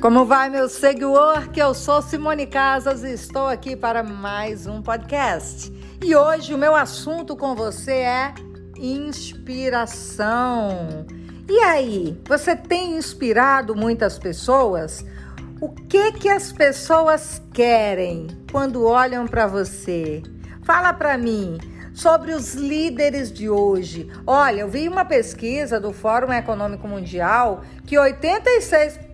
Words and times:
Como 0.00 0.24
vai, 0.24 0.48
meu 0.48 0.68
seguidor? 0.68 1.50
Que 1.50 1.60
eu 1.60 1.74
sou 1.74 2.00
Simone 2.00 2.46
Casas 2.46 3.02
e 3.02 3.12
estou 3.12 3.48
aqui 3.48 3.74
para 3.74 4.00
mais 4.04 4.64
um 4.64 4.80
podcast. 4.80 5.72
E 6.00 6.14
hoje 6.14 6.54
o 6.54 6.58
meu 6.58 6.76
assunto 6.76 7.34
com 7.34 7.52
você 7.56 7.94
é 7.94 8.32
inspiração. 8.78 10.24
E 11.48 11.58
aí, 11.58 12.16
você 12.28 12.54
tem 12.54 12.96
inspirado 12.96 13.74
muitas 13.74 14.20
pessoas? 14.20 15.04
O 15.60 15.68
que 15.70 16.12
que 16.12 16.28
as 16.28 16.52
pessoas 16.52 17.42
querem 17.52 18.28
quando 18.52 18.86
olham 18.86 19.26
para 19.26 19.48
você? 19.48 20.22
Fala 20.62 20.92
para 20.92 21.18
mim 21.18 21.58
sobre 21.92 22.30
os 22.34 22.54
líderes 22.54 23.32
de 23.32 23.50
hoje. 23.50 24.08
Olha, 24.24 24.60
eu 24.60 24.68
vi 24.68 24.88
uma 24.88 25.04
pesquisa 25.04 25.80
do 25.80 25.92
Fórum 25.92 26.32
Econômico 26.32 26.86
Mundial 26.86 27.62
que 27.84 27.96
86% 27.96 29.07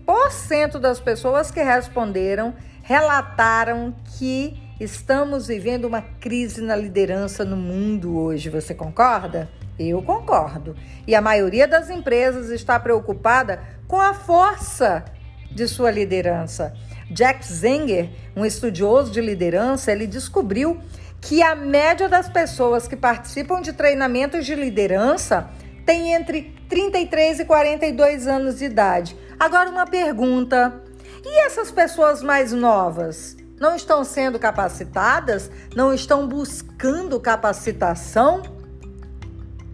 das 0.81 1.01
pessoas 1.01 1.51
que 1.51 1.63
responderam 1.63 2.55
relataram 2.83 3.95
que 4.19 4.55
estamos 4.79 5.47
vivendo 5.47 5.87
uma 5.87 6.03
crise 6.03 6.61
na 6.61 6.77
liderança 6.77 7.45
no 7.45 7.57
mundo 7.57 8.19
hoje. 8.19 8.51
Você 8.51 8.75
concorda? 8.75 9.49
Eu 9.79 10.03
concordo. 10.03 10.77
E 11.07 11.15
a 11.15 11.21
maioria 11.21 11.67
das 11.67 11.89
empresas 11.89 12.51
está 12.51 12.79
preocupada 12.79 13.63
com 13.89 13.99
a 13.99 14.13
força 14.13 15.05
de 15.51 15.67
sua 15.67 15.91
liderança. 15.91 16.75
Jack 17.11 17.47
Zenger, 17.47 18.11
um 18.37 18.45
estudioso 18.45 19.11
de 19.11 19.21
liderança, 19.21 19.91
ele 19.91 20.07
descobriu 20.07 20.79
que 21.21 21.43
a 21.43 21.55
média 21.55 22.09
das 22.09 22.29
pessoas 22.29 22.87
que 22.87 22.97
participam 22.97 23.63
de 23.63 23.73
treinamentos 23.73 24.45
de 24.45 24.55
liderança 24.55 25.49
tem 25.85 26.15
entre 26.15 26.55
33 26.69 27.41
e 27.41 27.45
42 27.45 28.27
anos 28.27 28.59
de 28.59 28.65
idade. 28.65 29.17
Agora 29.39 29.71
uma 29.71 29.87
pergunta: 29.87 30.83
e 31.25 31.47
essas 31.47 31.71
pessoas 31.71 32.23
mais 32.23 32.53
novas? 32.53 33.37
Não 33.59 33.77
estão 33.77 34.05
sendo 34.05 34.39
capacitadas? 34.39 35.51
Não 35.75 35.95
estão 35.95 36.27
buscando 36.27 37.21
capacitação? 37.21 38.43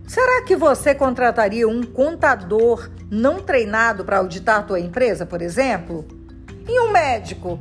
Será 0.06 0.42
que 0.42 0.56
você 0.56 0.94
contrataria 0.94 1.68
um 1.68 1.82
contador 1.82 2.90
não 3.10 3.40
treinado 3.40 4.04
para 4.04 4.18
auditar 4.18 4.66
tua 4.66 4.80
empresa, 4.80 5.24
por 5.24 5.40
exemplo? 5.40 6.06
E 6.68 6.80
um 6.80 6.90
médico 6.90 7.58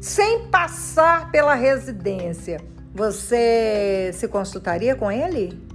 sem 0.00 0.46
passar 0.46 1.30
pela 1.30 1.54
residência? 1.54 2.60
Você 2.94 4.10
se 4.14 4.26
consultaria 4.28 4.96
com 4.96 5.10
ele? 5.10 5.69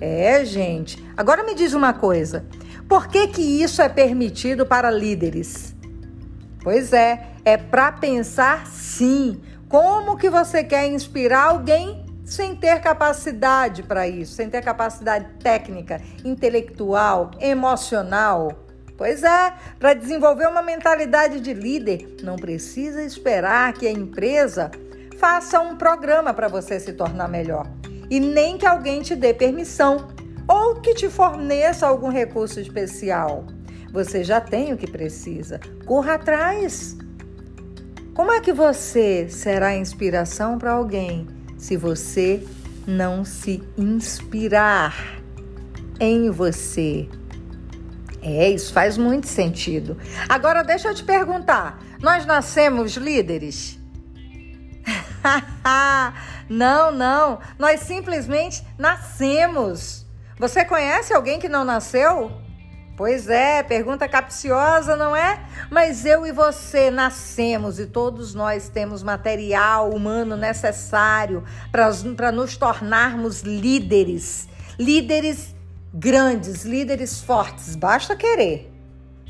É, 0.00 0.44
gente. 0.44 1.04
Agora 1.16 1.44
me 1.44 1.54
diz 1.54 1.74
uma 1.74 1.92
coisa. 1.92 2.46
Por 2.88 3.06
que 3.06 3.28
que 3.28 3.42
isso 3.42 3.82
é 3.82 3.88
permitido 3.88 4.64
para 4.64 4.90
líderes? 4.90 5.74
Pois 6.62 6.92
é, 6.92 7.28
é 7.44 7.56
para 7.56 7.92
pensar 7.92 8.66
sim. 8.66 9.40
Como 9.68 10.16
que 10.16 10.28
você 10.28 10.64
quer 10.64 10.88
inspirar 10.88 11.50
alguém 11.50 12.04
sem 12.24 12.56
ter 12.56 12.80
capacidade 12.80 13.82
para 13.82 14.08
isso, 14.08 14.34
sem 14.34 14.48
ter 14.48 14.62
capacidade 14.62 15.26
técnica, 15.42 16.00
intelectual, 16.24 17.30
emocional? 17.38 18.66
Pois 18.96 19.22
é, 19.22 19.54
para 19.78 19.94
desenvolver 19.94 20.46
uma 20.46 20.60
mentalidade 20.60 21.40
de 21.40 21.54
líder, 21.54 22.16
não 22.22 22.36
precisa 22.36 23.02
esperar 23.02 23.72
que 23.72 23.86
a 23.86 23.92
empresa 23.92 24.70
faça 25.16 25.60
um 25.60 25.76
programa 25.76 26.34
para 26.34 26.48
você 26.48 26.78
se 26.78 26.92
tornar 26.92 27.28
melhor. 27.28 27.66
E 28.10 28.18
nem 28.18 28.58
que 28.58 28.66
alguém 28.66 29.00
te 29.00 29.14
dê 29.14 29.32
permissão 29.32 30.08
ou 30.48 30.80
que 30.80 30.94
te 30.94 31.08
forneça 31.08 31.86
algum 31.86 32.08
recurso 32.08 32.58
especial. 32.58 33.46
Você 33.92 34.24
já 34.24 34.40
tem 34.40 34.72
o 34.72 34.76
que 34.76 34.90
precisa. 34.90 35.60
Corra 35.86 36.14
atrás. 36.14 36.96
Como 38.14 38.32
é 38.32 38.40
que 38.40 38.52
você 38.52 39.28
será 39.28 39.76
inspiração 39.76 40.58
para 40.58 40.72
alguém 40.72 41.26
se 41.56 41.76
você 41.76 42.44
não 42.86 43.24
se 43.24 43.62
inspirar 43.78 45.22
em 46.00 46.30
você? 46.30 47.08
É, 48.20 48.50
isso 48.50 48.72
faz 48.72 48.98
muito 48.98 49.28
sentido. 49.28 49.96
Agora 50.28 50.62
deixa 50.62 50.88
eu 50.88 50.94
te 50.94 51.04
perguntar: 51.04 51.80
nós 52.02 52.26
nascemos 52.26 52.96
líderes? 52.96 53.78
não, 56.50 56.90
não. 56.90 57.38
Nós 57.56 57.80
simplesmente 57.80 58.66
nascemos. 58.76 60.04
Você 60.36 60.64
conhece 60.64 61.14
alguém 61.14 61.38
que 61.38 61.48
não 61.48 61.64
nasceu? 61.64 62.32
Pois 62.96 63.30
é, 63.30 63.62
pergunta 63.62 64.08
capciosa, 64.08 64.96
não 64.96 65.14
é? 65.14 65.42
Mas 65.70 66.04
eu 66.04 66.26
e 66.26 66.32
você 66.32 66.90
nascemos 66.90 67.78
e 67.78 67.86
todos 67.86 68.34
nós 68.34 68.68
temos 68.68 69.00
material 69.02 69.90
humano 69.90 70.36
necessário 70.36 71.44
para 71.70 72.32
nos 72.32 72.56
tornarmos 72.56 73.42
líderes. 73.42 74.48
Líderes 74.76 75.54
grandes, 75.94 76.64
líderes 76.64 77.22
fortes. 77.22 77.76
Basta 77.76 78.16
querer, 78.16 78.70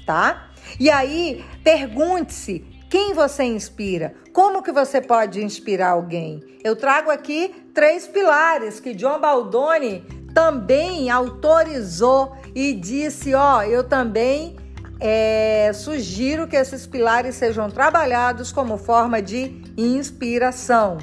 tá? 0.07 0.49
E 0.79 0.91
aí, 0.91 1.45
pergunte-se 1.63 2.65
quem 2.91 3.15
você 3.15 3.45
inspira? 3.45 4.15
Como 4.33 4.65
que 4.65 4.73
você 4.73 5.01
pode 5.01 5.43
inspirar 5.45 5.91
alguém? 5.91 6.43
Eu 6.65 6.75
trago 6.75 7.09
aqui 7.09 7.55
três 7.73 8.09
pilares 8.09 8.81
que 8.81 8.93
John 8.95 9.21
Baldoni 9.21 10.05
também 10.35 11.09
autorizou 11.09 12.33
e 12.53 12.73
disse: 12.73 13.33
ó, 13.33 13.63
eu 13.63 13.85
também 13.85 14.57
é, 14.99 15.71
sugiro 15.73 16.49
que 16.49 16.57
esses 16.57 16.85
pilares 16.85 17.37
sejam 17.37 17.71
trabalhados 17.71 18.51
como 18.51 18.77
forma 18.77 19.23
de 19.23 19.63
inspiração. 19.77 20.99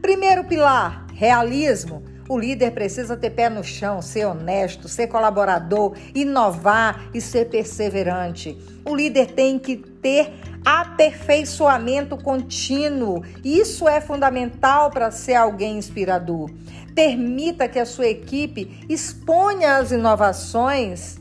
Primeiro 0.00 0.44
pilar: 0.44 1.08
realismo. 1.12 2.04
O 2.28 2.38
líder 2.38 2.70
precisa 2.70 3.16
ter 3.16 3.30
pé 3.30 3.50
no 3.50 3.64
chão, 3.64 4.00
ser 4.00 4.26
honesto, 4.26 4.88
ser 4.88 5.08
colaborador, 5.08 5.94
inovar 6.14 7.10
e 7.12 7.20
ser 7.20 7.50
perseverante. 7.50 8.56
O 8.86 8.94
líder 8.94 9.32
tem 9.32 9.58
que 9.58 9.76
ter 9.76 10.32
aperfeiçoamento 10.64 12.16
contínuo. 12.16 13.22
Isso 13.44 13.88
é 13.88 14.00
fundamental 14.00 14.90
para 14.90 15.10
ser 15.10 15.34
alguém 15.34 15.78
inspirador. 15.78 16.50
Permita 16.94 17.68
que 17.68 17.78
a 17.78 17.86
sua 17.86 18.06
equipe 18.06 18.84
exponha 18.88 19.76
as 19.76 19.92
inovações. 19.92 21.18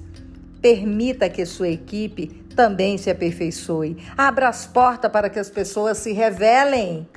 Permita 0.62 1.30
que 1.30 1.42
a 1.42 1.46
sua 1.46 1.70
equipe 1.70 2.28
também 2.56 2.98
se 2.98 3.10
aperfeiçoe. 3.10 3.98
Abra 4.18 4.50
as 4.50 4.66
portas 4.66 5.12
para 5.12 5.30
que 5.30 5.40
as 5.40 5.50
pessoas 5.50 5.98
se 5.98 6.12
revelem. 6.12 7.08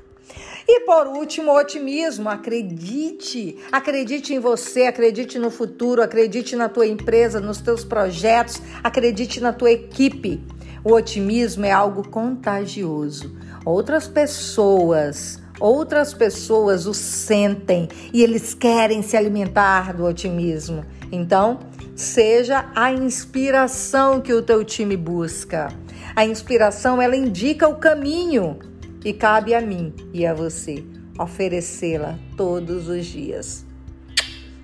E 0.66 0.80
por 0.80 1.06
último, 1.08 1.52
otimismo. 1.52 2.30
Acredite, 2.30 3.58
acredite 3.70 4.32
em 4.32 4.38
você, 4.38 4.84
acredite 4.84 5.38
no 5.38 5.50
futuro, 5.50 6.02
acredite 6.02 6.56
na 6.56 6.68
tua 6.68 6.86
empresa, 6.86 7.38
nos 7.38 7.60
teus 7.60 7.84
projetos, 7.84 8.62
acredite 8.82 9.41
na 9.41 9.52
tua 9.52 9.72
equipe. 9.72 10.41
O 10.84 10.93
otimismo 10.93 11.65
é 11.65 11.72
algo 11.72 12.06
contagioso. 12.06 13.34
Outras 13.65 14.06
pessoas, 14.06 15.43
outras 15.59 16.12
pessoas 16.12 16.87
o 16.87 16.93
sentem 16.93 17.89
e 18.12 18.22
eles 18.22 18.53
querem 18.53 19.00
se 19.00 19.17
alimentar 19.17 19.95
do 19.95 20.05
otimismo. 20.05 20.84
Então, 21.11 21.61
seja 21.97 22.67
a 22.75 22.93
inspiração 22.93 24.21
que 24.21 24.34
o 24.34 24.43
teu 24.43 24.62
time 24.62 24.95
busca. 24.95 25.69
A 26.15 26.27
inspiração 26.27 27.01
ela 27.01 27.16
indica 27.16 27.66
o 27.66 27.77
caminho 27.77 28.59
e 29.03 29.15
cabe 29.15 29.55
a 29.55 29.62
mim 29.62 29.95
e 30.12 30.27
a 30.27 30.34
você 30.34 30.84
oferecê-la 31.19 32.19
todos 32.37 32.89
os 32.89 33.06
dias. 33.06 33.65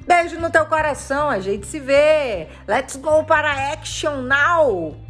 Beijo 0.06 0.38
no 0.38 0.50
teu 0.50 0.66
coração, 0.66 1.30
a 1.30 1.40
gente 1.40 1.66
se 1.66 1.80
vê. 1.80 2.48
Let's 2.68 2.96
go 2.96 3.24
para 3.24 3.72
action 3.72 4.22
now. 4.22 5.09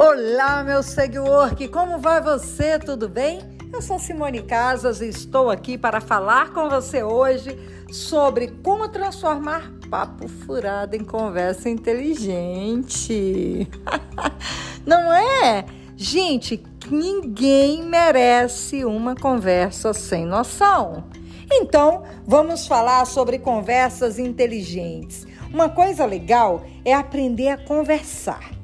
Olá, 0.00 0.62
meu 0.62 0.80
seguidor, 0.80 1.56
como 1.72 1.98
vai 1.98 2.22
você? 2.22 2.78
Tudo 2.78 3.08
bem? 3.08 3.40
Eu 3.72 3.82
sou 3.82 3.98
Simone 3.98 4.42
Casas 4.42 5.00
e 5.00 5.08
estou 5.08 5.50
aqui 5.50 5.76
para 5.76 6.00
falar 6.00 6.52
com 6.52 6.70
você 6.70 7.02
hoje 7.02 7.58
sobre 7.90 8.46
como 8.62 8.88
transformar 8.88 9.72
papo 9.90 10.28
furado 10.28 10.94
em 10.94 11.02
conversa 11.02 11.68
inteligente. 11.68 13.68
Não 14.86 15.12
é? 15.12 15.64
Gente, 15.96 16.62
ninguém 16.88 17.82
merece 17.82 18.84
uma 18.84 19.16
conversa 19.16 19.92
sem 19.92 20.24
noção. 20.24 21.06
Então, 21.50 22.04
vamos 22.24 22.68
falar 22.68 23.04
sobre 23.04 23.40
conversas 23.40 24.16
inteligentes. 24.16 25.26
Uma 25.52 25.68
coisa 25.68 26.06
legal 26.06 26.64
é 26.84 26.94
aprender 26.94 27.48
a 27.48 27.58
conversar. 27.58 28.57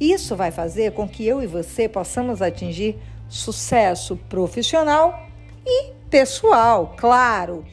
Isso 0.00 0.34
vai 0.34 0.50
fazer 0.50 0.92
com 0.92 1.06
que 1.06 1.26
eu 1.26 1.42
e 1.42 1.46
você 1.46 1.86
possamos 1.86 2.40
atingir 2.40 2.98
sucesso 3.28 4.16
profissional 4.16 5.28
e 5.64 5.92
pessoal, 6.08 6.94
claro. 6.96 7.64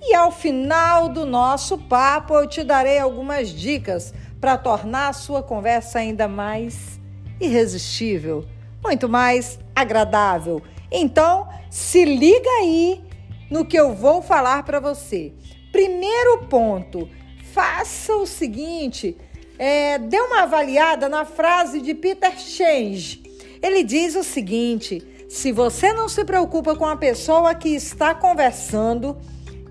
E 0.00 0.14
ao 0.14 0.32
final 0.32 1.08
do 1.08 1.26
nosso 1.26 1.78
papo, 1.78 2.34
eu 2.34 2.48
te 2.48 2.64
darei 2.64 2.98
algumas 2.98 3.50
dicas 3.50 4.14
para 4.40 4.56
tornar 4.56 5.08
a 5.08 5.12
sua 5.12 5.42
conversa 5.42 5.98
ainda 5.98 6.26
mais 6.26 7.00
irresistível, 7.40 8.44
muito 8.82 9.08
mais 9.08 9.58
agradável. 9.74 10.62
Então, 10.90 11.48
se 11.70 12.04
liga 12.04 12.50
aí 12.60 13.02
no 13.50 13.64
que 13.64 13.76
eu 13.76 13.94
vou 13.94 14.20
falar 14.22 14.62
para 14.62 14.80
você. 14.80 15.32
Primeiro 15.72 16.44
ponto, 16.48 17.08
faça 17.52 18.14
o 18.16 18.26
seguinte: 18.26 19.16
é, 19.58 19.98
dê 19.98 20.18
uma 20.20 20.42
avaliada 20.42 21.08
na 21.08 21.24
frase 21.24 21.80
de 21.80 21.94
Peter 21.94 22.38
Change. 22.38 23.22
Ele 23.62 23.82
diz 23.82 24.14
o 24.14 24.22
seguinte: 24.22 25.02
se 25.28 25.52
você 25.52 25.92
não 25.92 26.08
se 26.08 26.24
preocupa 26.24 26.76
com 26.76 26.86
a 26.86 26.96
pessoa 26.96 27.54
que 27.54 27.70
está 27.70 28.14
conversando, 28.14 29.16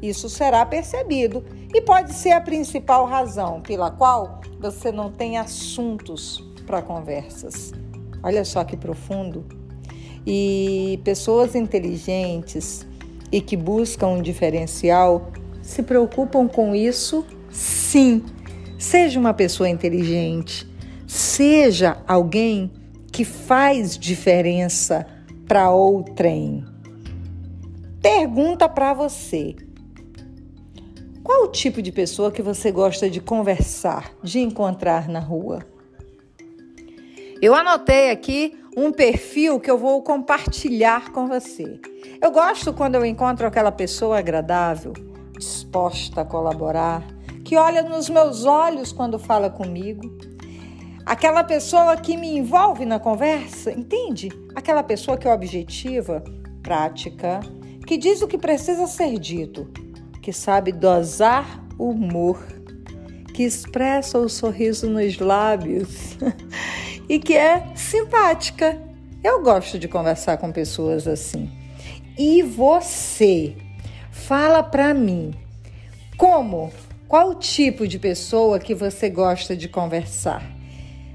isso 0.02 0.28
será 0.30 0.66
percebido 0.66 1.44
e 1.74 1.82
pode 1.82 2.14
ser 2.14 2.32
a 2.32 2.42
principal 2.42 3.06
razão 3.06 3.62
pela 3.62 3.90
qual 3.90 4.42
você 4.60 4.92
não 4.92 5.12
tem 5.12 5.38
assuntos 5.38 6.44
para 6.66 6.82
conversas. 6.82 7.72
Olha 8.22 8.46
só 8.46 8.64
que 8.64 8.78
profundo. 8.78 9.46
E 10.26 11.00
pessoas 11.04 11.54
inteligentes 11.54 12.86
e 13.32 13.42
que 13.42 13.58
buscam 13.58 14.08
um 14.08 14.22
diferencial 14.22 15.32
se 15.62 15.84
preocupam 15.84 16.48
com 16.48 16.74
isso, 16.74 17.26
sim. 17.52 18.24
Seja 18.84 19.18
uma 19.18 19.34
pessoa 19.34 19.70
inteligente, 19.70 20.70
seja 21.08 22.04
alguém 22.06 22.70
que 23.14 23.24
faz 23.24 23.98
diferença 23.98 25.08
para 25.48 25.72
outrem. 25.72 26.66
Pergunta 28.02 28.68
para 28.68 28.94
você: 28.94 29.56
qual 31.24 31.46
o 31.46 31.48
tipo 31.48 31.82
de 31.82 31.94
pessoa 31.94 32.30
que 32.30 32.42
você 32.42 32.74
gosta 32.74 33.10
de 33.10 33.22
conversar, 33.22 34.12
de 34.22 34.42
encontrar 34.42 35.08
na 35.08 35.20
rua? 35.20 35.66
Eu 37.42 37.56
anotei 37.56 38.12
aqui 38.12 38.54
um 38.76 38.92
perfil 38.92 39.62
que 39.62 39.72
eu 39.72 39.78
vou 39.78 40.04
compartilhar 40.04 41.14
com 41.14 41.26
você. 41.26 41.80
Eu 42.22 42.32
gosto 42.32 42.74
quando 42.74 42.96
eu 42.96 43.06
encontro 43.06 43.48
aquela 43.48 43.72
pessoa 43.72 44.20
agradável, 44.20 44.92
disposta 45.40 46.20
a 46.20 46.26
colaborar, 46.26 47.13
que 47.44 47.58
olha 47.58 47.84
nos 47.84 48.10
meus 48.10 48.46
olhos 48.46 48.92
quando 48.92 49.20
fala 49.20 49.50
comigo. 49.50 50.18
Aquela 51.06 51.44
pessoa 51.44 51.98
que 51.98 52.16
me 52.16 52.38
envolve 52.38 52.86
na 52.86 53.00
conversa, 53.00 53.72
entende? 53.72 54.30
Aquela 54.56 54.82
pessoa 54.82 55.18
que 55.18 55.28
é 55.28 55.34
objetiva, 55.34 56.24
prática, 56.62 57.42
que 57.86 57.98
diz 57.98 58.22
o 58.22 58.28
que 58.28 58.38
precisa 58.38 58.88
ser 58.88 59.20
dito, 59.20 59.70
que 60.22 60.32
sabe 60.32 60.72
dosar 60.72 61.62
o 61.78 61.90
humor, 61.90 62.42
que 63.34 63.44
expressa 63.44 64.18
o 64.18 64.30
sorriso 64.30 64.90
nos 64.90 65.20
lábios 65.20 66.18
e 67.10 67.20
que 67.20 67.36
é 67.36 67.76
simpática. 67.76 68.82
Eu 69.22 69.42
gosto 69.42 69.78
de 69.78 69.88
conversar 69.88 70.38
com 70.38 70.52
pessoas 70.52 71.08
assim. 71.08 71.52
E 72.18 72.42
você? 72.44 73.58
Fala 74.12 74.64
para 74.64 74.94
mim. 74.94 75.34
Como? 76.18 76.72
Qual 77.14 77.30
o 77.30 77.36
tipo 77.36 77.88
de 77.88 78.00
pessoa 78.00 78.58
que 78.58 78.74
você 78.74 79.08
gosta 79.08 79.56
de 79.56 79.70
conversar? 79.70 80.42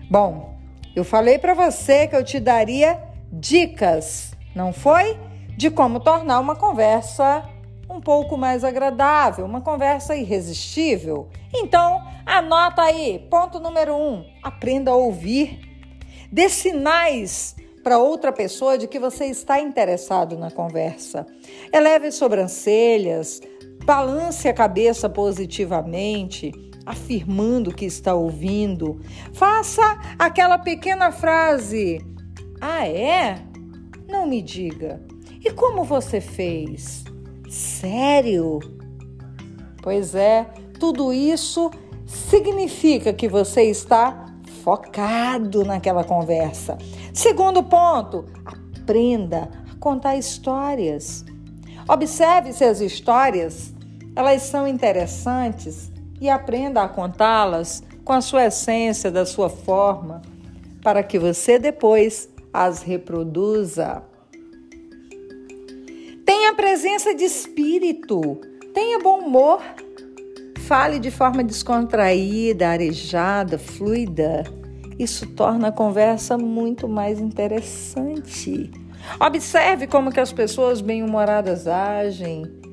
Bom, 0.08 0.56
eu 0.94 1.02
falei 1.02 1.40
para 1.40 1.54
você 1.54 2.06
que 2.06 2.14
eu 2.14 2.22
te 2.22 2.38
daria 2.38 3.02
dicas, 3.32 4.30
não 4.54 4.72
foi? 4.72 5.18
De 5.56 5.68
como 5.72 5.98
tornar 5.98 6.38
uma 6.38 6.54
conversa 6.54 7.42
um 7.90 8.00
pouco 8.00 8.36
mais 8.36 8.62
agradável, 8.62 9.44
uma 9.44 9.60
conversa 9.60 10.14
irresistível. 10.14 11.30
Então, 11.52 12.00
anota 12.24 12.82
aí, 12.82 13.26
ponto 13.28 13.58
número 13.58 13.96
um: 13.96 14.24
aprenda 14.40 14.92
a 14.92 14.94
ouvir. 14.94 15.58
Dê 16.30 16.48
sinais 16.48 17.56
para 17.82 17.98
outra 17.98 18.32
pessoa 18.32 18.78
de 18.78 18.86
que 18.86 19.00
você 19.00 19.24
está 19.24 19.58
interessado 19.58 20.38
na 20.38 20.52
conversa. 20.52 21.26
Eleve 21.72 22.12
sobrancelhas, 22.12 23.40
balance 23.88 24.46
a 24.46 24.52
cabeça 24.52 25.08
positivamente, 25.08 26.52
afirmando 26.84 27.72
que 27.72 27.86
está 27.86 28.14
ouvindo. 28.14 29.00
Faça 29.32 29.98
aquela 30.18 30.58
pequena 30.58 31.10
frase: 31.10 32.04
Ah, 32.60 32.86
é? 32.86 33.42
Não 34.06 34.26
me 34.26 34.42
diga. 34.42 35.02
E 35.42 35.50
como 35.50 35.84
você 35.84 36.20
fez? 36.20 37.02
Sério? 37.48 38.58
Pois 39.82 40.14
é, 40.14 40.44
tudo 40.78 41.10
isso 41.10 41.70
significa 42.04 43.14
que 43.14 43.26
você 43.26 43.62
está 43.62 44.26
focado 44.62 45.64
naquela 45.64 46.04
conversa. 46.04 46.76
Segundo 47.14 47.62
ponto, 47.62 48.26
aprenda 48.44 49.48
a 49.72 49.76
contar 49.76 50.18
histórias. 50.18 51.24
Observe 51.88 52.52
se 52.52 52.64
as 52.64 52.82
histórias 52.82 53.77
elas 54.18 54.42
são 54.42 54.66
interessantes 54.66 55.92
e 56.20 56.28
aprenda 56.28 56.82
a 56.82 56.88
contá-las 56.88 57.84
com 58.04 58.12
a 58.12 58.20
sua 58.20 58.46
essência, 58.46 59.12
da 59.12 59.24
sua 59.24 59.48
forma, 59.48 60.22
para 60.82 61.04
que 61.04 61.20
você 61.20 61.56
depois 61.56 62.28
as 62.52 62.82
reproduza. 62.82 64.02
Tenha 66.26 66.52
presença 66.52 67.14
de 67.14 67.22
espírito, 67.22 68.40
tenha 68.74 68.98
bom 68.98 69.20
humor, 69.20 69.62
fale 70.66 70.98
de 70.98 71.12
forma 71.12 71.44
descontraída, 71.44 72.70
arejada, 72.70 73.56
fluida. 73.56 74.42
Isso 74.98 75.28
torna 75.28 75.68
a 75.68 75.72
conversa 75.72 76.36
muito 76.36 76.88
mais 76.88 77.20
interessante. 77.20 78.68
Observe 79.20 79.86
como 79.86 80.10
que 80.10 80.18
as 80.18 80.32
pessoas 80.32 80.80
bem-humoradas 80.80 81.68
agem 81.68 82.66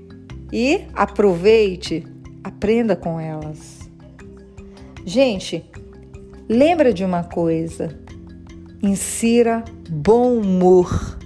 e 0.52 0.86
aproveite, 0.94 2.04
aprenda 2.44 2.96
com 2.96 3.20
elas. 3.20 3.90
Gente, 5.06 5.64
lembra 6.50 6.94
de 6.94 7.04
uma 7.04 7.24
coisa: 7.24 8.00
insira 8.82 9.64
bom 9.90 10.38
humor 10.38 11.18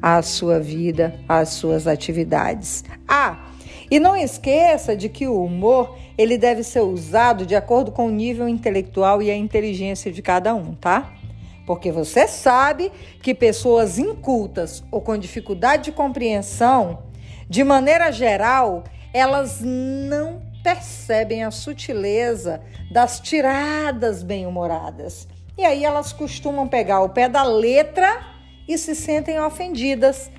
à 0.00 0.20
sua 0.22 0.58
vida, 0.58 1.14
às 1.28 1.50
suas 1.50 1.86
atividades. 1.86 2.84
Ah, 3.06 3.46
e 3.90 4.00
não 4.00 4.16
esqueça 4.16 4.96
de 4.96 5.08
que 5.08 5.26
o 5.26 5.44
humor 5.44 5.96
ele 6.16 6.38
deve 6.38 6.62
ser 6.62 6.80
usado 6.80 7.44
de 7.44 7.54
acordo 7.54 7.92
com 7.92 8.06
o 8.06 8.10
nível 8.10 8.48
intelectual 8.48 9.20
e 9.22 9.30
a 9.30 9.36
inteligência 9.36 10.10
de 10.10 10.22
cada 10.22 10.54
um, 10.54 10.74
tá? 10.74 11.12
Porque 11.66 11.92
você 11.92 12.26
sabe 12.26 12.90
que 13.22 13.34
pessoas 13.34 13.98
incultas 13.98 14.82
ou 14.90 15.00
com 15.00 15.16
dificuldade 15.16 15.84
de 15.84 15.92
compreensão, 15.92 17.00
de 17.52 17.62
maneira 17.62 18.10
geral, 18.10 18.82
elas 19.12 19.60
não 19.60 20.40
percebem 20.64 21.44
a 21.44 21.50
sutileza 21.50 22.62
das 22.90 23.20
tiradas 23.20 24.22
bem-humoradas. 24.22 25.28
E 25.58 25.62
aí 25.62 25.84
elas 25.84 26.14
costumam 26.14 26.66
pegar 26.66 27.02
o 27.02 27.10
pé 27.10 27.28
da 27.28 27.42
letra 27.42 28.24
e 28.66 28.78
se 28.78 28.94
sentem 28.94 29.38
ofendidas. 29.38 30.30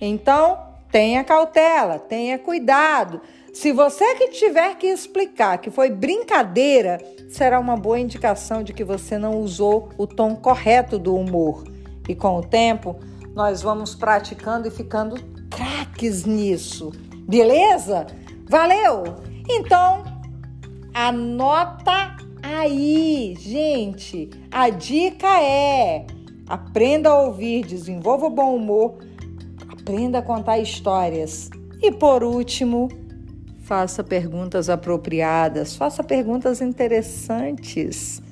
Então, 0.00 0.58
tenha 0.90 1.22
cautela, 1.22 1.98
tenha 1.98 2.38
cuidado. 2.38 3.20
Se 3.52 3.70
você 3.70 4.14
que 4.14 4.28
tiver 4.28 4.76
que 4.76 4.86
explicar 4.86 5.58
que 5.58 5.70
foi 5.70 5.90
brincadeira, 5.90 6.96
será 7.28 7.60
uma 7.60 7.76
boa 7.76 8.00
indicação 8.00 8.62
de 8.62 8.72
que 8.72 8.82
você 8.82 9.18
não 9.18 9.40
usou 9.40 9.90
o 9.98 10.06
tom 10.06 10.34
correto 10.34 10.98
do 10.98 11.16
humor. 11.16 11.64
E 12.08 12.14
com 12.14 12.38
o 12.38 12.42
tempo, 12.42 12.96
nós 13.34 13.60
vamos 13.60 13.94
praticando 13.94 14.68
e 14.68 14.70
ficando 14.70 15.36
craques 15.96 16.24
nisso. 16.24 16.92
Beleza? 17.26 18.06
Valeu? 18.48 19.16
Então, 19.48 20.04
anota 20.92 22.16
aí, 22.42 23.34
gente. 23.38 24.30
A 24.50 24.68
dica 24.68 25.40
é 25.40 26.06
Aprenda 26.48 27.08
a 27.08 27.22
ouvir, 27.22 27.66
desenvolva 27.66 28.26
o 28.26 28.30
bom 28.30 28.54
humor, 28.54 28.98
aprenda 29.68 30.18
a 30.18 30.22
contar 30.22 30.60
histórias. 30.60 31.50
E 31.82 31.90
por 31.90 32.22
último, 32.22 32.88
faça 33.62 34.04
perguntas 34.04 34.70
apropriadas, 34.70 35.74
faça 35.74 36.04
perguntas 36.04 36.60
interessantes. 36.60 38.22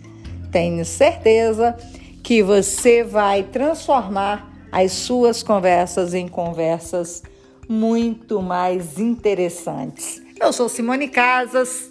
Tenho 0.52 0.84
certeza 0.84 1.76
que 2.22 2.40
você 2.40 3.02
vai 3.02 3.42
transformar 3.42 4.48
as 4.70 4.92
suas 4.92 5.42
conversas 5.42 6.14
em 6.14 6.28
conversas 6.28 7.20
muito 7.68 8.42
mais 8.42 8.98
interessantes. 8.98 10.22
Eu 10.40 10.52
sou 10.52 10.68
Simone 10.68 11.08
Casas 11.08 11.90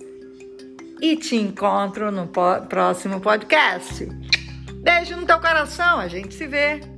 e 1.01 1.15
te 1.15 1.35
encontro 1.35 2.11
no 2.11 2.27
próximo 2.27 3.19
podcast. 3.19 4.07
Beijo 4.75 5.15
no 5.15 5.25
teu 5.25 5.39
coração, 5.39 5.99
a 5.99 6.07
gente 6.07 6.33
se 6.33 6.47
vê. 6.47 6.92